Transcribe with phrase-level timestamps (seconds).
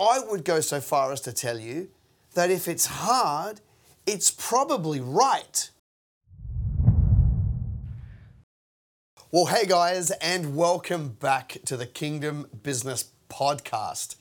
[0.00, 1.88] I would go so far as to tell you
[2.32, 3.60] that if it's hard,
[4.06, 5.68] it's probably right.
[9.30, 14.16] Well, hey guys, and welcome back to the Kingdom Business Podcast.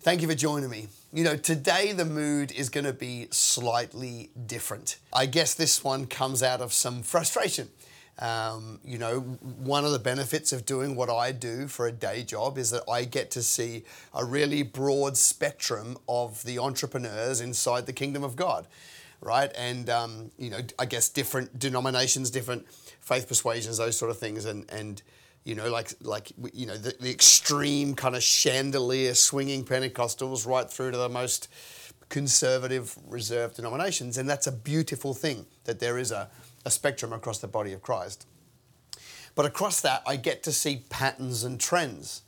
[0.00, 0.88] Thank you for joining me.
[1.12, 4.98] You know, today the mood is going to be slightly different.
[5.12, 7.68] I guess this one comes out of some frustration.
[8.20, 12.24] Um, you know, one of the benefits of doing what I do for a day
[12.24, 17.86] job is that I get to see a really broad spectrum of the entrepreneurs inside
[17.86, 18.66] the kingdom of God,
[19.20, 19.52] right?
[19.56, 22.66] And, um, you know, I guess different denominations, different
[23.00, 24.46] faith persuasions, those sort of things.
[24.46, 25.00] And, and
[25.44, 30.68] you know, like, like you know, the, the extreme kind of chandelier swinging Pentecostals right
[30.68, 31.48] through to the most
[32.08, 34.18] conservative, reserved denominations.
[34.18, 36.28] And that's a beautiful thing that there is a,
[36.64, 38.26] a spectrum across the body of Christ.
[39.34, 42.22] But across that, I get to see patterns and trends.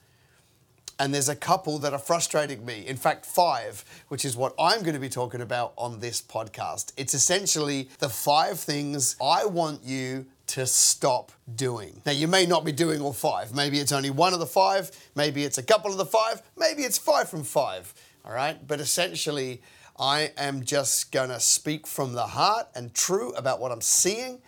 [0.98, 2.86] And there's a couple that are frustrating me.
[2.86, 6.92] In fact, five, which is what I'm going to be talking about on this podcast.
[6.98, 12.02] It's essentially the five things I want you to stop doing.
[12.04, 13.54] Now, you may not be doing all five.
[13.54, 16.82] Maybe it's only one of the five, maybe it's a couple of the five, maybe
[16.82, 17.94] it's five from five,
[18.24, 18.58] all right?
[18.66, 19.62] But essentially,
[20.00, 24.40] I am just gonna speak from the heart and true about what I'm seeing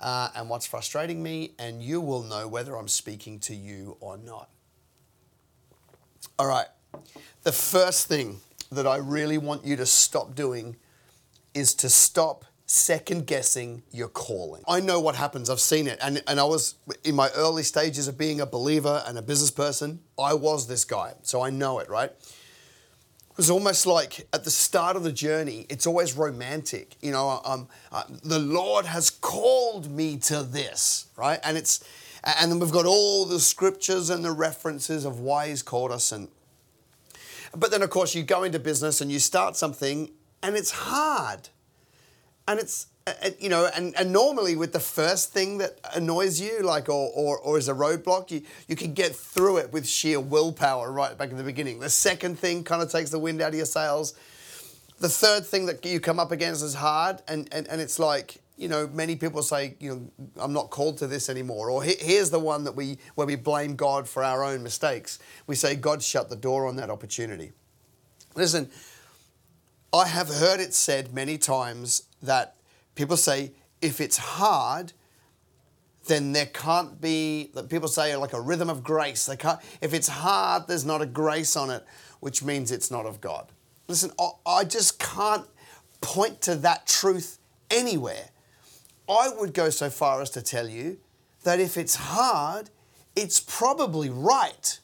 [0.00, 4.18] uh, and what's frustrating me, and you will know whether I'm speaking to you or
[4.18, 4.50] not.
[6.40, 6.66] All right,
[7.44, 8.40] the first thing
[8.72, 10.74] that I really want you to stop doing
[11.54, 14.64] is to stop second guessing your calling.
[14.66, 16.00] I know what happens, I've seen it.
[16.02, 19.52] And, and I was in my early stages of being a believer and a business
[19.52, 21.14] person, I was this guy.
[21.22, 22.10] So I know it, right?
[23.36, 26.96] It was almost like at the start of the journey, it's always romantic.
[27.02, 31.38] You know, um, uh, the Lord has called me to this, right?
[31.44, 31.84] And it's,
[32.24, 36.12] and then we've got all the scriptures and the references of why He's called us.
[36.12, 36.28] And,
[37.54, 40.12] but then, of course, you go into business and you start something,
[40.42, 41.50] and it's hard
[42.48, 46.60] and it's Uh, you know, and, and normally with the first thing that annoys you,
[46.62, 50.18] like or, or, or is a roadblock, you, you can get through it with sheer
[50.18, 51.78] willpower right back in the beginning.
[51.78, 54.14] The second thing kind of takes the wind out of your sails.
[54.98, 58.38] The third thing that you come up against is hard, and, and, and it's like,
[58.56, 61.70] you know, many people say, you know, I'm not called to this anymore.
[61.70, 65.20] Or here's the one that we where we blame God for our own mistakes.
[65.46, 67.52] We say God shut the door on that opportunity.
[68.34, 68.68] Listen,
[69.92, 72.55] I have heard it said many times that
[72.96, 74.92] people say if it's hard,
[76.08, 79.26] then there can't be people say like a rhythm of grace.
[79.26, 81.84] They can't if it's hard, there's not a grace on it,
[82.18, 83.52] which means it's not of God.
[83.86, 84.10] Listen,
[84.44, 85.46] I just can't
[86.00, 87.38] point to that truth
[87.70, 88.30] anywhere.
[89.08, 90.98] I would go so far as to tell you
[91.44, 92.70] that if it's hard,
[93.14, 94.80] it's probably right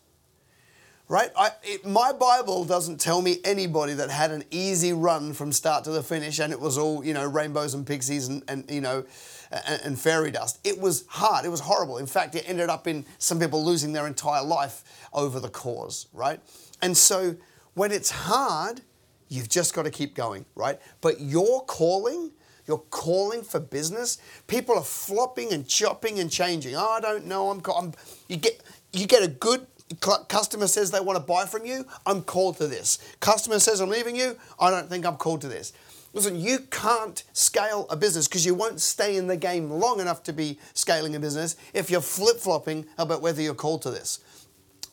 [1.13, 1.31] right?
[1.37, 5.85] I, it, my Bible doesn't tell me anybody that had an easy run from start
[5.85, 8.81] to the finish and it was all, you know, rainbows and pixies and, and you
[8.81, 9.05] know,
[9.51, 10.59] and, and fairy dust.
[10.65, 11.45] It was hard.
[11.45, 11.99] It was horrible.
[11.99, 16.07] In fact, it ended up in some people losing their entire life over the cause,
[16.15, 16.41] right?
[16.81, 17.37] And so
[17.75, 18.81] when it's hard,
[19.29, 20.81] you've just got to keep going, right?
[21.03, 22.33] But your calling,
[22.67, 26.75] you're calling for business, people are flopping and chopping and changing.
[26.75, 27.51] Oh, I don't know.
[27.51, 27.93] I'm, I'm
[28.29, 28.63] you get
[28.93, 29.67] you get a good
[30.01, 32.99] customer says they want to buy from you, I'm called to this.
[33.21, 35.73] Customer says I'm leaving you, I don't think I'm called to this.
[36.15, 40.23] Listen, you can't scale a business because you won't stay in the game long enough
[40.25, 44.21] to be scaling a business if you're flip flopping about whether you're called to this.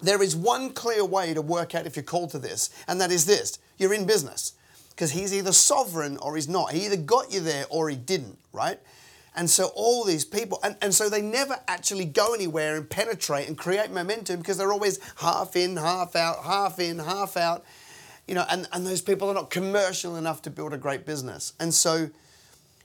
[0.02, 3.12] There is one clear way to work out if you're called to this, and that
[3.12, 4.54] is this you're in business.
[4.92, 6.74] Because he's either sovereign or he's not.
[6.74, 8.80] He either got you there or he didn't, right?
[9.40, 13.48] And so all these people, and, and so they never actually go anywhere and penetrate
[13.48, 17.64] and create momentum because they're always half in, half out, half in, half out.
[18.28, 21.54] You know, and, and those people are not commercial enough to build a great business.
[21.58, 22.10] And so,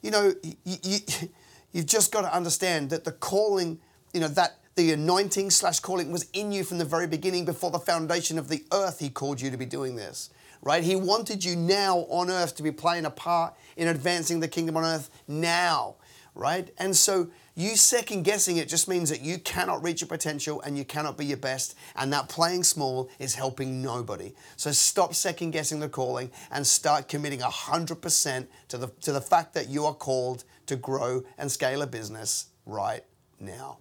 [0.01, 0.99] you know, you, you,
[1.73, 3.81] you've just got to understand that the calling,
[4.13, 7.73] you know, that the anointing slash calling was in you from the very beginning before
[7.73, 9.01] the foundation of the earth.
[9.01, 10.31] He called you to be doing this,
[10.63, 10.85] right?
[10.85, 14.77] He wanted you now on earth to be playing a part in advancing the kingdom
[14.77, 15.97] on earth now
[16.35, 16.71] right?
[16.79, 20.77] And so you second guessing it just means that you cannot reach your potential and
[20.77, 24.35] you cannot be your best, and that playing small is helping nobody.
[24.57, 29.55] So stop second guessing the calling and start committing 100% to the, to the fact
[29.55, 33.05] that you are called to grow and scale a business right
[33.39, 33.79] now.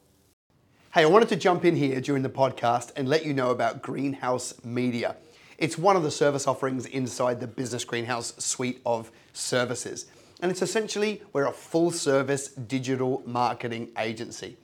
[0.93, 3.81] Hey, I wanted to jump in here during the podcast and let you know about
[3.81, 5.15] Greenhouse Media.
[5.57, 10.05] It's one of the service offerings inside the Business Greenhouse suite of services.
[10.41, 14.57] And it's essentially, we're a full service digital marketing agency.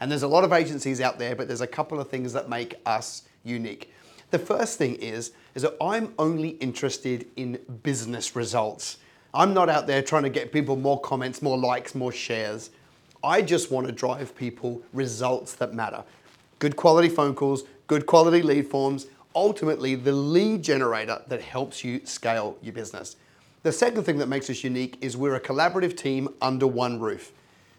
[0.00, 2.48] And there's a lot of agencies out there, but there's a couple of things that
[2.48, 3.92] make us unique.
[4.30, 8.98] The first thing is, is that I'm only interested in business results.
[9.34, 12.70] I'm not out there trying to get people more comments, more likes, more shares.
[13.22, 16.02] I just want to drive people results that matter.
[16.58, 22.00] Good quality phone calls, good quality lead forms, ultimately the lead generator that helps you
[22.04, 23.16] scale your business.
[23.62, 27.30] The second thing that makes us unique is we're a collaborative team under one roof.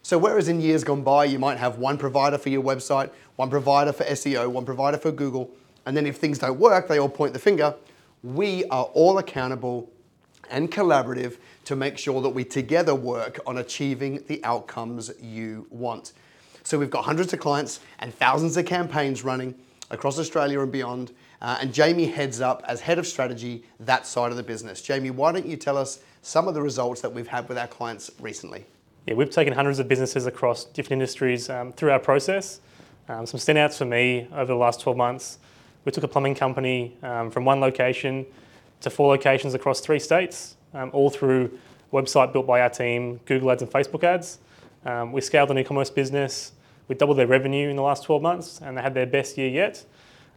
[0.04, 3.50] So whereas in years gone by, you might have one provider for your website, one
[3.50, 5.50] provider for SEO, one provider for Google,
[5.88, 7.74] and then if things don't work, they all point the finger,
[8.22, 9.90] we are all accountable
[10.52, 16.14] and collaborative to make sure that we together work on achieving the outcomes you want.
[16.62, 19.56] So we've got hundreds of clients and thousands of campaigns running
[19.90, 21.12] across Australia and beyond.
[21.42, 24.82] Uh, and Jamie heads up as head of strategy that side of the business.
[24.82, 27.68] Jamie, why don't you tell us some of the results that we've had with our
[27.68, 28.66] clients recently?
[29.08, 32.60] Yeah, we've taken hundreds of businesses across different industries um, through our process.
[33.10, 35.40] Um, some standouts for me over the last 12 months.
[35.84, 38.28] We took a plumbing company um, from one location
[38.82, 41.58] to four locations across three states, um, all through
[41.92, 44.38] website built by our team, Google Ads and Facebook Ads.
[44.86, 46.52] Um, we scaled an e-commerce business.
[46.88, 49.50] We doubled their revenue in the last 12 months, and they had their best year
[49.50, 49.84] yet.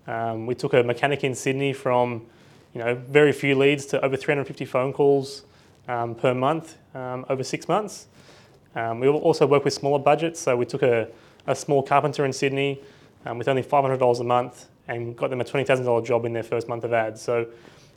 [0.06, 2.26] Um, we took a mechanic in Sydney from
[2.74, 5.44] you know very few leads to over 350 phone calls
[5.88, 8.06] um, per month um, over six months.
[8.74, 11.08] Um, we also work with smaller budgets, so we took a,
[11.46, 12.80] a small carpenter in Sydney
[13.24, 16.68] um, with only $500 a month and got them a $20,000 job in their first
[16.68, 17.22] month of ads.
[17.22, 17.46] So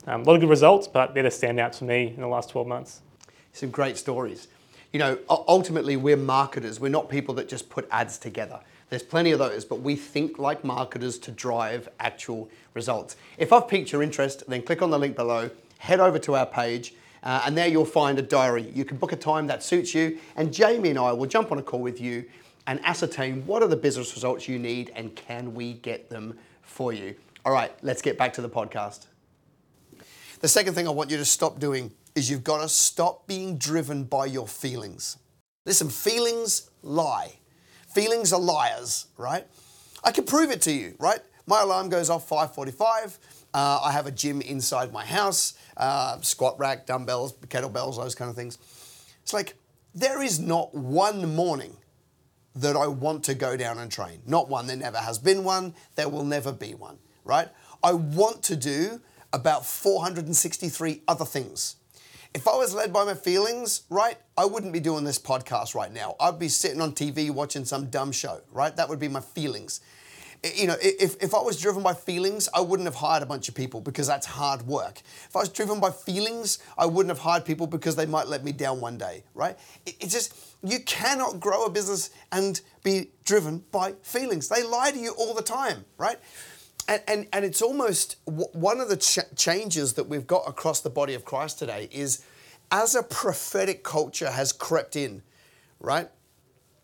[0.05, 2.67] a lot of good results, but they're the standouts for me in the last 12
[2.67, 3.01] months.
[3.53, 4.47] Some great stories.
[4.93, 6.79] You know, ultimately, we're marketers.
[6.79, 8.59] We're not people that just put ads together.
[8.89, 13.17] There's plenty of those, but we think like marketers to drive actual results.
[13.37, 15.49] If I've piqued your interest, then click on the link below,
[15.79, 16.93] head over to our page,
[17.23, 18.71] uh, and there you'll find a diary.
[18.73, 21.57] You can book a time that suits you, and Jamie and I will jump on
[21.57, 22.25] a call with you
[22.65, 26.93] and ascertain what are the business results you need and can we get them for
[26.93, 27.15] you.
[27.45, 29.07] All right, let's get back to the podcast.
[30.39, 33.57] The second thing I want you to stop doing is you've got to stop being
[33.57, 35.17] driven by your feelings.
[35.65, 37.39] Listen, feelings lie.
[37.97, 39.43] Feelings are liars, right?
[40.03, 41.19] I can prove it to you, right?
[41.47, 43.17] My alarm goes off 5:45.
[43.55, 48.29] Uh, I have a gym inside my house, uh, squat rack, dumbbells, kettlebells, those kind
[48.29, 48.59] of things.
[49.23, 49.55] It's like
[49.95, 51.75] there is not one morning
[52.55, 54.21] that I want to go down and train.
[54.27, 54.67] Not one.
[54.67, 55.73] There never has been one.
[55.95, 57.49] There will never be one, right?
[57.83, 59.01] I want to do
[59.33, 61.77] about 463 other things.
[62.33, 65.91] If I was led by my feelings, right, I wouldn't be doing this podcast right
[65.91, 66.15] now.
[66.19, 68.75] I'd be sitting on TV watching some dumb show, right?
[68.75, 69.81] That would be my feelings.
[70.55, 73.49] You know, if, if I was driven by feelings, I wouldn't have hired a bunch
[73.49, 75.01] of people because that's hard work.
[75.27, 78.43] If I was driven by feelings, I wouldn't have hired people because they might let
[78.43, 79.57] me down one day, right?
[79.85, 84.47] It's just, you cannot grow a business and be driven by feelings.
[84.47, 86.19] They lie to you all the time, right?
[86.87, 90.89] And, and, and it's almost one of the ch- changes that we've got across the
[90.89, 92.23] body of Christ today is
[92.71, 95.21] as a prophetic culture has crept in,
[95.79, 96.09] right?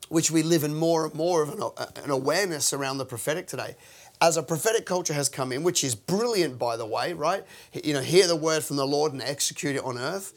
[0.09, 3.47] Which we live in more and more of an, uh, an awareness around the prophetic
[3.47, 3.75] today.
[4.21, 7.45] As a prophetic culture has come in, which is brilliant, by the way, right?
[7.73, 10.33] You know, hear the word from the Lord and execute it on earth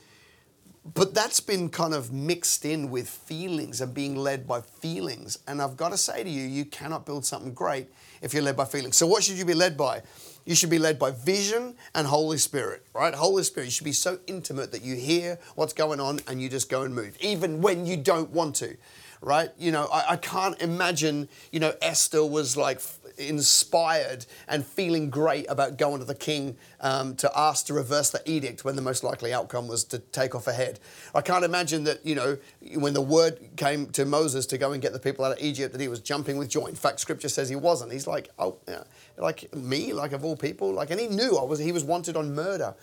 [0.95, 5.39] but that's been kind of mixed in with feelings and being led by feelings.
[5.47, 7.89] And I've got to say to you, you cannot build something great
[8.23, 8.97] if you're led by feelings.
[8.97, 10.03] So, what should you be led by?
[10.45, 13.13] You should be led by vision and Holy Spirit, right?
[13.13, 16.49] Holy Spirit, you should be so intimate that you hear what's going on and you
[16.49, 18.77] just go and move, even when you don't want to,
[19.21, 19.51] right?
[19.59, 22.81] You know, I, I can't imagine, you know, Esther was like
[23.19, 28.23] inspired and feeling great about going to the king um, to ask to reverse the
[28.31, 30.79] edict when the most likely outcome was to take off a head.
[31.15, 32.39] I can't imagine that, you know,
[32.75, 35.73] when the word came to Moses to go and get the people out of Egypt,
[35.73, 36.67] that he was jumping with joy.
[36.67, 37.93] In fact, scripture says he wasn't.
[37.93, 38.85] He's like, oh, yeah,
[39.17, 42.17] like me, like of all people, like, and he knew I was, he was wanted
[42.17, 42.75] on murder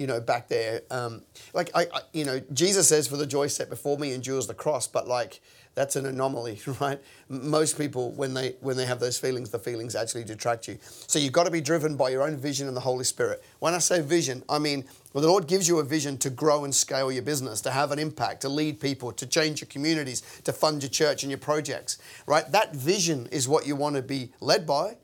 [0.00, 0.80] you know, back there.
[0.90, 1.20] Um,
[1.52, 4.54] like, I, I, you know, Jesus says, "For the joy set before me endures the
[4.54, 5.42] cross," but like,
[5.74, 6.98] that's an anomaly, right?
[7.28, 10.78] Most people, when they when they have those feelings, the feelings actually detract you.
[10.82, 13.42] So you've got to be driven by your own vision and the Holy Spirit.
[13.60, 16.64] When I say vision, I mean well, the Lord gives you a vision to grow
[16.64, 20.22] and scale your business, to have an impact, to lead people, to change your communities,
[20.44, 22.50] to fund your church and your projects, right?
[22.52, 24.96] That vision is what you want to be led by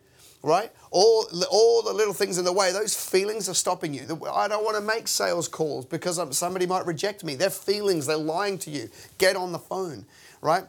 [0.47, 0.71] right?
[0.93, 4.03] All, all the little things in the way, those feelings are stopping you.
[4.33, 7.35] I don't want to make sales calls because somebody might reject me.
[7.35, 8.89] They're feelings, they're lying to you.
[9.19, 10.07] Get on the phone,
[10.47, 10.65] right?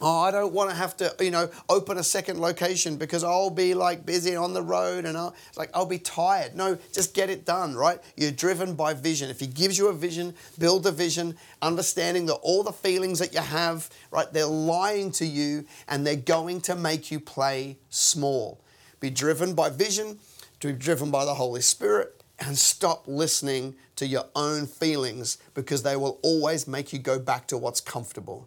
[0.00, 3.50] Oh, I don't want to have to, you know, open a second location because I'll
[3.50, 6.54] be like busy on the road and I'll like I'll be tired.
[6.54, 7.98] No, just get it done, right?
[8.16, 9.28] You're driven by vision.
[9.28, 13.34] If he gives you a vision, build the vision, understanding that all the feelings that
[13.34, 18.60] you have, right, they're lying to you and they're going to make you play small.
[19.00, 20.20] Be driven by vision,
[20.60, 25.82] to be driven by the Holy Spirit, and stop listening to your own feelings because
[25.82, 28.46] they will always make you go back to what's comfortable.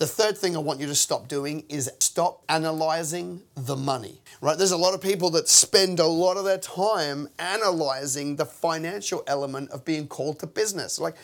[0.00, 4.56] The third thing I want you to stop doing is stop analyzing the money, right?
[4.56, 9.22] There's a lot of people that spend a lot of their time analyzing the financial
[9.26, 10.98] element of being called to business.
[10.98, 11.16] Like,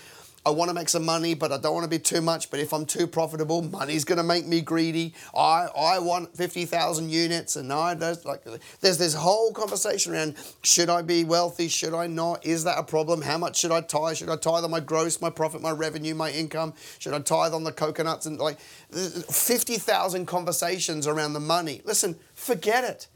[0.46, 2.52] I want to make some money, but I don't want to be too much.
[2.52, 5.12] But if I'm too profitable, money's going to make me greedy.
[5.34, 7.56] I, I want 50,000 units.
[7.56, 8.44] And I there's like,
[8.80, 11.66] there's this whole conversation around should I be wealthy?
[11.66, 12.46] Should I not?
[12.46, 13.22] Is that a problem?
[13.22, 14.18] How much should I tithe?
[14.18, 16.74] Should I tithe on my gross, my profit, my revenue, my income?
[17.00, 18.26] Should I tithe on the coconuts?
[18.26, 21.82] And like 50,000 conversations around the money.
[21.84, 23.08] Listen, forget it.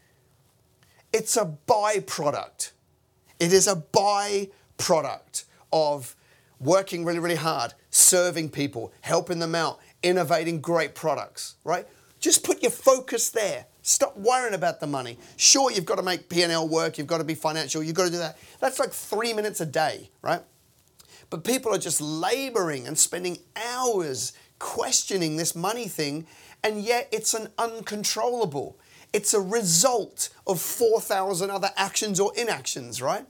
[1.12, 2.72] It's a byproduct.
[3.38, 6.16] It is a byproduct of
[6.60, 11.86] working really, really hard, serving people, helping them out, innovating great products, right?
[12.20, 13.66] Just put your focus there.
[13.82, 15.18] Stop worrying about the money.
[15.36, 18.10] Sure, you've got to make P&L work, you've got to be financial, you've got to
[18.10, 18.38] do that.
[18.60, 20.42] That's like three minutes a day, right?
[21.30, 26.26] But people are just laboring and spending hours questioning this money thing,
[26.62, 28.78] and yet it's an uncontrollable.
[29.12, 33.24] It's a result of 4,000 other actions or inactions, right?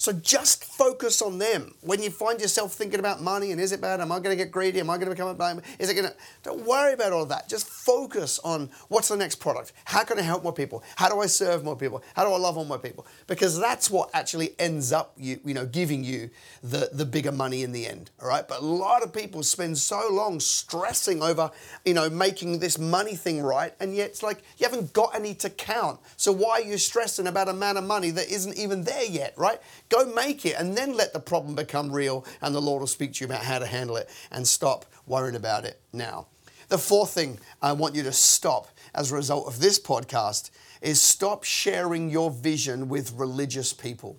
[0.00, 1.74] So just focus on them.
[1.82, 4.00] When you find yourself thinking about money and is it bad?
[4.00, 4.80] Am I going to get greedy?
[4.80, 5.60] Am I going to become a bad?
[5.78, 6.14] Is it going to?
[6.42, 7.50] Don't worry about all that.
[7.50, 9.74] Just focus on what's the next product.
[9.84, 10.82] How can I help more people?
[10.96, 12.02] How do I serve more people?
[12.16, 13.06] How do I love all more people?
[13.26, 16.30] Because that's what actually ends up you you know giving you
[16.62, 18.10] the the bigger money in the end.
[18.22, 18.48] All right.
[18.48, 21.50] But a lot of people spend so long stressing over
[21.84, 25.34] you know making this money thing right, and yet it's like you haven't got any
[25.34, 26.00] to count.
[26.16, 29.34] So why are you stressing about a amount of money that isn't even there yet?
[29.36, 32.86] Right Go make it and then let the problem become real and the Lord will
[32.86, 36.28] speak to you about how to handle it and stop worrying about it now.
[36.68, 41.02] The fourth thing I want you to stop as a result of this podcast is
[41.02, 44.16] stop sharing your vision with religious people.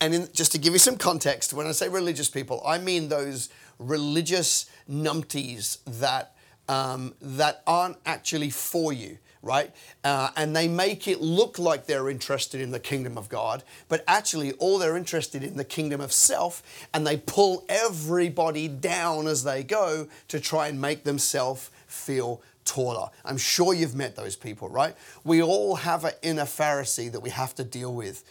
[0.00, 3.08] And in, just to give you some context, when I say religious people, I mean
[3.08, 6.34] those religious numpties that,
[6.68, 9.72] um, that aren't actually for you right?
[10.04, 14.04] Uh, and they make it look like they're interested in the kingdom of God, but
[14.06, 16.62] actually, all they're interested in the kingdom of self,
[16.94, 23.10] and they pull everybody down as they go to try and make themselves feel taller.
[23.24, 24.94] I'm sure you've met those people, right?
[25.24, 28.22] We all have an inner Pharisee that we have to deal with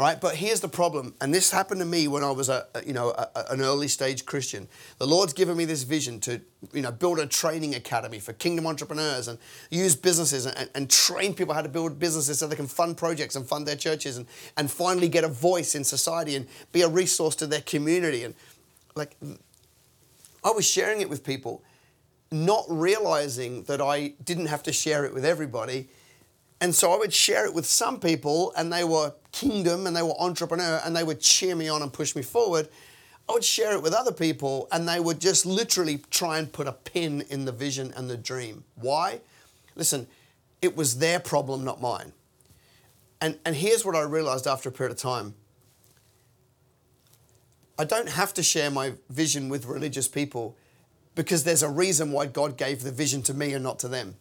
[0.00, 0.18] right?
[0.18, 3.10] But here's the problem, and this happened to me when I was a, you know
[3.10, 4.66] a, an early stage Christian.
[4.96, 6.40] The Lord's given me this vision to
[6.72, 9.38] you know build a training academy for kingdom entrepreneurs and
[9.70, 13.36] use businesses and, and train people how to build businesses so they can fund projects
[13.36, 14.26] and fund their churches and
[14.56, 18.34] and finally get a voice in society and be a resource to their community and
[18.94, 19.18] like
[20.42, 21.62] I was sharing it with people,
[22.32, 25.90] not realizing that I didn't have to share it with everybody
[26.60, 30.02] and so I would share it with some people, and they were kingdom and they
[30.02, 32.68] were entrepreneur, and they would cheer me on and push me forward.
[33.28, 36.66] I would share it with other people, and they would just literally try and put
[36.66, 38.64] a pin in the vision and the dream.
[38.74, 39.20] Why?
[39.76, 40.06] Listen,
[40.60, 42.12] it was their problem, not mine.
[43.20, 45.34] And, and here's what I realized after a period of time
[47.78, 50.56] I don't have to share my vision with religious people
[51.14, 54.16] because there's a reason why God gave the vision to me and not to them.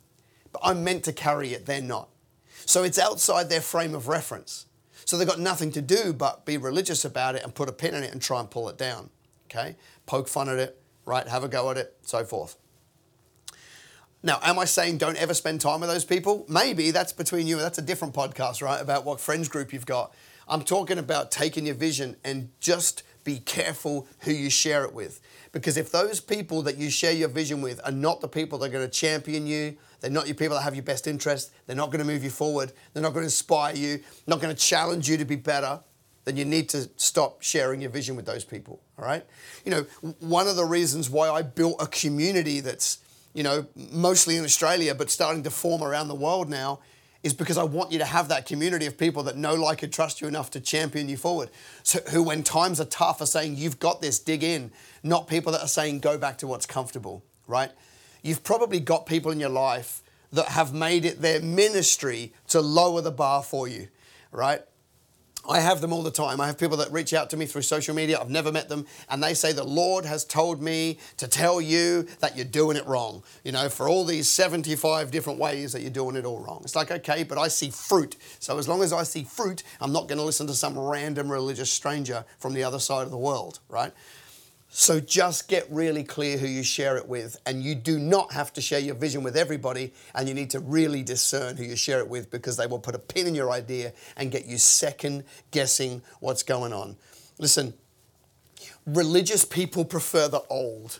[0.53, 2.07] But I'm meant to carry it, they're not.
[2.65, 4.65] So it's outside their frame of reference.
[5.05, 7.95] So they've got nothing to do but be religious about it and put a pin
[7.95, 9.09] in it and try and pull it down.
[9.45, 9.75] Okay?
[10.05, 11.27] Poke fun at it, right?
[11.27, 12.55] Have a go at it, so forth.
[14.21, 16.45] Now, am I saying don't ever spend time with those people?
[16.49, 17.55] Maybe that's between you.
[17.55, 18.81] And that's a different podcast, right?
[18.81, 20.13] About what friends group you've got.
[20.47, 25.21] I'm talking about taking your vision and just be careful who you share it with.
[25.51, 28.67] Because if those people that you share your vision with are not the people that
[28.67, 31.75] are going to champion you, they're not your people that have your best interest, they're
[31.75, 34.61] not going to move you forward, they're not going to inspire you, not going to
[34.61, 35.79] challenge you to be better,
[36.25, 39.25] then you need to stop sharing your vision with those people, all right?
[39.65, 39.81] You know,
[40.19, 42.99] one of the reasons why I built a community that's,
[43.33, 46.79] you know, mostly in Australia but starting to form around the world now
[47.23, 49.91] is because I want you to have that community of people that know, like, and
[49.91, 51.49] trust you enough to champion you forward.
[51.83, 54.71] So, who, when times are tough, are saying, You've got this, dig in,
[55.03, 57.71] not people that are saying, Go back to what's comfortable, right?
[58.21, 63.01] You've probably got people in your life that have made it their ministry to lower
[63.01, 63.87] the bar for you,
[64.31, 64.61] right?
[65.49, 66.39] I have them all the time.
[66.39, 68.19] I have people that reach out to me through social media.
[68.19, 68.85] I've never met them.
[69.09, 72.85] And they say, The Lord has told me to tell you that you're doing it
[72.85, 73.23] wrong.
[73.43, 76.61] You know, for all these 75 different ways that you're doing it all wrong.
[76.63, 78.15] It's like, okay, but I see fruit.
[78.39, 81.31] So as long as I see fruit, I'm not going to listen to some random
[81.31, 83.91] religious stranger from the other side of the world, right?
[84.71, 88.53] So just get really clear who you share it with, and you do not have
[88.53, 91.99] to share your vision with everybody, and you need to really discern who you share
[91.99, 95.23] it with because they will put a pin in your idea and get you second
[95.49, 96.95] guessing what's going on.
[97.39, 97.73] Listen,
[98.85, 100.99] religious people prefer the old,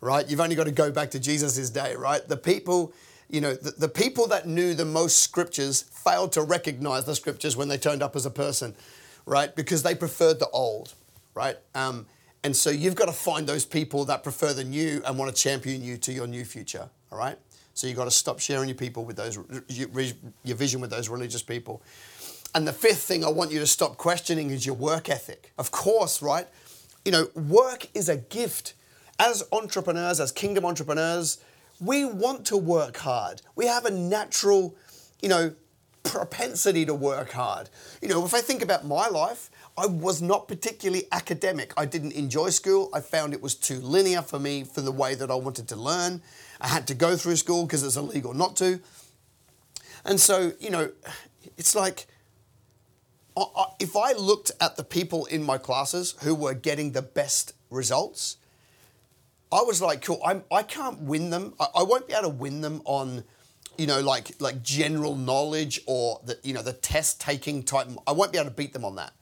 [0.00, 0.26] right?
[0.26, 2.26] You've only got to go back to Jesus' day, right?
[2.26, 2.94] The people,
[3.28, 7.54] you know, the, the people that knew the most scriptures failed to recognize the scriptures
[7.54, 8.74] when they turned up as a person,
[9.26, 9.54] right?
[9.54, 10.94] Because they preferred the old,
[11.34, 11.58] right?
[11.74, 12.06] Um,
[12.44, 15.42] and so you've got to find those people that prefer the new and want to
[15.42, 17.38] champion you to your new future, all right?
[17.72, 19.36] So you've got to stop sharing your people with those,
[19.68, 21.82] your vision with those religious people.
[22.54, 25.52] And the fifth thing I want you to stop questioning is your work ethic.
[25.58, 26.46] Of course, right?
[27.04, 28.74] You know, work is a gift.
[29.18, 31.38] As entrepreneurs, as kingdom entrepreneurs,
[31.80, 33.42] we want to work hard.
[33.56, 34.76] We have a natural,
[35.20, 35.54] you know,
[36.04, 37.70] propensity to work hard.
[38.02, 41.72] You know, if I think about my life, I was not particularly academic.
[41.76, 42.90] I didn't enjoy school.
[42.94, 45.76] I found it was too linear for me for the way that I wanted to
[45.76, 46.22] learn.
[46.60, 48.80] I had to go through school because it's illegal not to.
[50.04, 50.92] And so, you know,
[51.56, 52.06] it's like
[53.80, 58.36] if I looked at the people in my classes who were getting the best results,
[59.50, 61.54] I was like, cool, I'm, I can't win them.
[61.58, 63.24] I, I won't be able to win them on,
[63.76, 67.88] you know, like like general knowledge or the you know the test taking type.
[68.06, 69.12] I won't be able to beat them on that.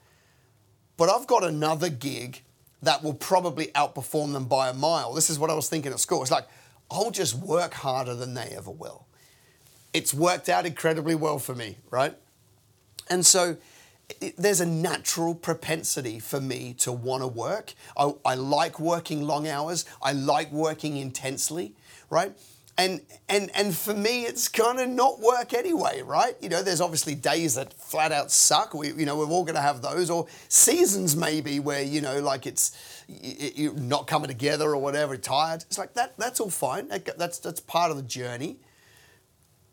[0.97, 2.43] But I've got another gig
[2.83, 5.15] that will probably outperform them by a mile.
[5.15, 6.23] This is what I was thinking at school.
[6.23, 6.47] It's like
[6.91, 9.07] I'll just work harder than they ever will.
[9.93, 12.15] It's worked out incredibly well for me, right?
[13.09, 13.57] And so
[14.21, 17.75] it, there's a natural propensity for me to want to work.
[17.97, 19.85] I, I like working long hours.
[20.03, 21.75] I like working intensely,
[22.11, 22.33] right?
[22.83, 26.35] And, and, and for me, it's kind of not work anyway, right?
[26.41, 28.75] You know, there's obviously days that flat out suck.
[28.75, 32.19] We, you know, we're all going to have those, or seasons maybe where you know,
[32.19, 35.63] like it's you're not coming together or whatever, tired.
[35.63, 36.19] It's like that.
[36.19, 36.89] That's all fine.
[36.89, 38.57] That's that's part of the journey.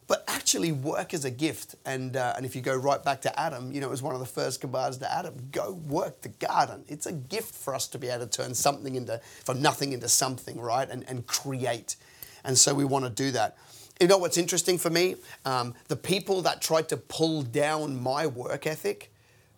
[0.05, 1.75] But actually, work is a gift.
[1.85, 4.13] And, uh, and if you go right back to Adam, you know, it was one
[4.13, 6.83] of the first commands to Adam go work the garden.
[6.87, 10.09] It's a gift for us to be able to turn something into, from nothing into
[10.09, 10.87] something, right?
[10.89, 11.95] And, and create.
[12.43, 13.57] And so we want to do that.
[13.99, 15.15] You know what's interesting for me?
[15.45, 19.11] Um, the people that tried to pull down my work ethic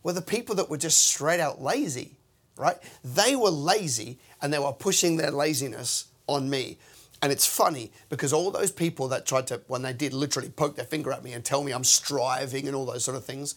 [0.03, 2.15] were the people that were just straight out lazy,
[2.57, 2.77] right?
[3.03, 6.77] They were lazy and they were pushing their laziness on me.
[7.21, 10.75] And it's funny because all those people that tried to, when they did, literally poke
[10.75, 13.53] their finger at me and tell me I'm striving and all those sort of things,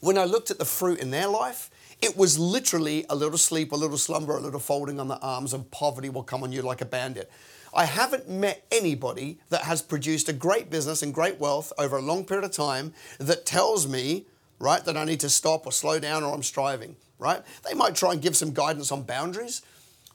[0.00, 3.70] when I looked at the fruit in their life, it was literally a little sleep,
[3.70, 6.62] a little slumber, a little folding on the arms, and poverty will come on you
[6.62, 7.30] like a bandit.
[7.74, 12.02] I haven't met anybody that has produced a great business and great wealth over a
[12.02, 14.26] long period of time that tells me,
[14.58, 17.42] right, that I need to stop or slow down or I'm striving, right?
[17.66, 19.62] They might try and give some guidance on boundaries,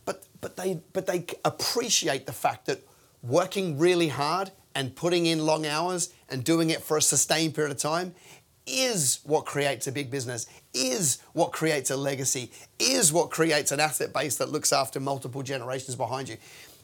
[0.05, 2.81] but, but, they, but they appreciate the fact that
[3.23, 7.71] working really hard and putting in long hours and doing it for a sustained period
[7.71, 8.13] of time
[8.67, 13.79] is what creates a big business, is what creates a legacy, is what creates an
[13.79, 16.37] asset base that looks after multiple generations behind you.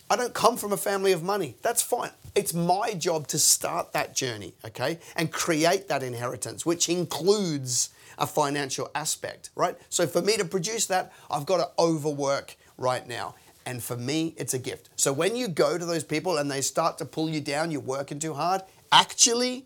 [0.09, 1.55] I don't come from a family of money.
[1.61, 2.11] That's fine.
[2.35, 4.99] It's my job to start that journey, okay?
[5.15, 9.75] And create that inheritance, which includes a financial aspect, right?
[9.89, 13.35] So for me to produce that, I've got to overwork right now.
[13.65, 14.89] And for me, it's a gift.
[14.95, 17.81] So when you go to those people and they start to pull you down, you're
[17.81, 18.61] working too hard,
[18.91, 19.65] actually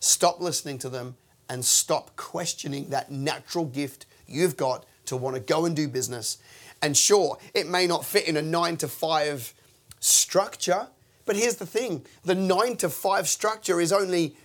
[0.00, 1.16] stop listening to them
[1.48, 6.38] and stop questioning that natural gift you've got to want to go and do business.
[6.84, 9.54] And sure, it may not fit in a nine to five
[10.00, 10.88] structure,
[11.24, 12.04] but here's the thing.
[12.26, 14.36] The nine to five structure is only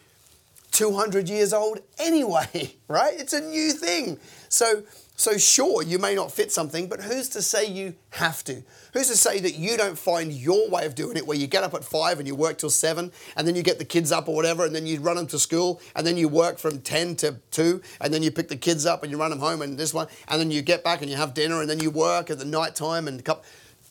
[0.79, 3.19] 200 years old anyway, right?
[3.19, 4.17] It's a new thing.
[4.47, 4.83] So
[5.19, 8.63] so, sure, you may not fit something, but who's to say you have to?
[8.93, 11.65] Who's to say that you don't find your way of doing it where you get
[11.65, 14.29] up at five and you work till seven, and then you get the kids up
[14.29, 17.17] or whatever, and then you run them to school, and then you work from 10
[17.17, 19.77] to 2, and then you pick the kids up and you run them home, and
[19.77, 22.29] this one, and then you get back and you have dinner, and then you work
[22.29, 23.21] at the night time and.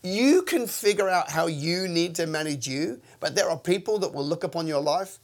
[0.00, 4.14] You can figure out how you need to manage you, but there are people that
[4.14, 5.18] will look upon your life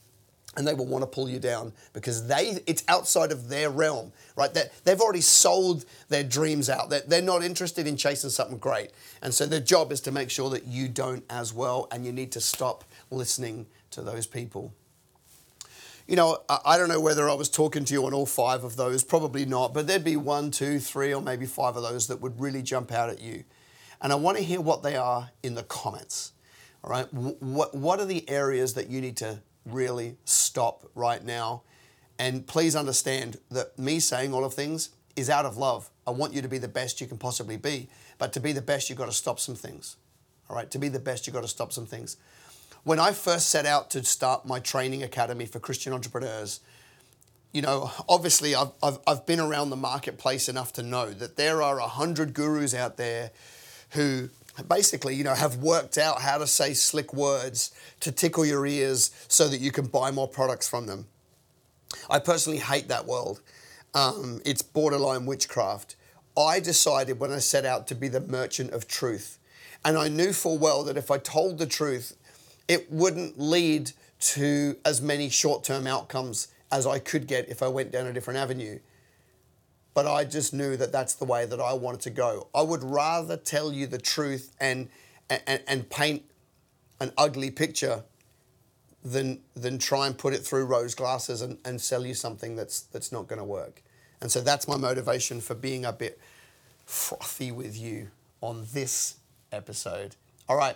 [0.57, 4.11] and they will want to pull you down because they it's outside of their realm
[4.35, 4.53] right?
[4.53, 8.91] They they've already sold their dreams out they're, they're not interested in chasing something great.
[9.21, 12.11] And so their job is to make sure that you don't as well and you
[12.11, 14.73] need to stop listening to those people.
[16.07, 18.75] You know i don't know whether i was talking to you on all five of
[18.75, 22.21] those probably not but there'd be one two three or maybe five of those that
[22.21, 23.43] would really jump out at you.
[24.01, 26.33] And i want to hear what they are in the comments
[26.85, 27.11] all right?
[27.11, 31.63] What, what are the areas that you need to really stop right now.
[32.17, 35.89] And please understand that me saying all of things is out of love.
[36.07, 37.89] I want you to be the best you can possibly be.
[38.17, 39.97] But to be the best, you've got to stop some things.
[40.49, 42.17] All right, to be the best, you've got to stop some things.
[42.83, 46.59] When I first set out to start my training academy for Christian entrepreneurs,
[47.51, 51.63] you know, obviously I've, I've, I've been around the marketplace enough to know that there
[51.63, 53.31] are a hundred gurus out there
[53.91, 54.29] who
[54.67, 59.11] basically, you know, have worked out how to say slick words to tickle your ears
[59.27, 61.07] so that you can buy more products from them.
[62.09, 63.41] I personally hate that world.
[63.93, 65.95] Um, it's borderline witchcraft.
[66.37, 69.39] I decided when I set out to be the merchant of truth.
[69.83, 72.17] And I knew full well that if I told the truth,
[72.67, 77.67] it wouldn't lead to as many short term outcomes as I could get if I
[77.67, 78.79] went down a different avenue.
[79.95, 82.47] But I just knew that that's the way that I wanted to go.
[82.53, 84.89] I would rather tell you the truth and,
[85.29, 86.23] and, and paint
[86.99, 88.03] an ugly picture
[89.03, 92.81] than, than try and put it through rose glasses and, and sell you something that's,
[92.81, 93.81] that's not going to work.
[94.21, 96.19] And so that's my motivation for being a bit
[96.85, 98.09] frothy with you
[98.41, 99.15] on this
[99.51, 100.15] episode.
[100.49, 100.75] All right.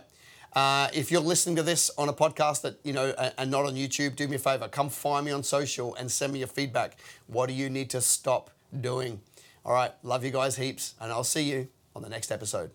[0.53, 3.75] Uh, if you're listening to this on a podcast that you know and not on
[3.75, 4.67] YouTube, do me a favor.
[4.67, 6.97] Come find me on social and send me your feedback.
[7.27, 9.21] What do you need to stop doing?
[9.65, 9.91] All right.
[10.03, 12.71] Love you guys heaps, and I'll see you on the next episode.